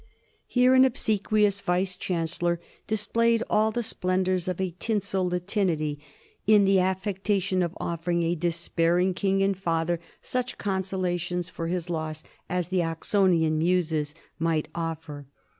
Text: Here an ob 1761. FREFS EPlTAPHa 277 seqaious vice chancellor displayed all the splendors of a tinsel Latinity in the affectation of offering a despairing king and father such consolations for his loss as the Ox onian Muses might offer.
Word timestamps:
Here 0.47 0.73
an 0.73 0.81
ob 0.83 0.93
1761. 0.93 0.97
FREFS 0.97 1.11
EPlTAPHa 1.13 1.61
277 1.61 1.61
seqaious 1.61 1.61
vice 1.61 1.97
chancellor 1.97 2.59
displayed 2.87 3.43
all 3.51 3.71
the 3.71 3.83
splendors 3.83 4.47
of 4.47 4.59
a 4.59 4.75
tinsel 4.79 5.29
Latinity 5.29 5.99
in 6.47 6.65
the 6.65 6.79
affectation 6.79 7.61
of 7.61 7.77
offering 7.79 8.23
a 8.23 8.33
despairing 8.33 9.13
king 9.13 9.43
and 9.43 9.55
father 9.55 9.99
such 10.19 10.57
consolations 10.57 11.49
for 11.49 11.67
his 11.67 11.87
loss 11.91 12.23
as 12.49 12.69
the 12.69 12.81
Ox 12.81 13.11
onian 13.13 13.59
Muses 13.59 14.15
might 14.39 14.69
offer. 14.73 15.27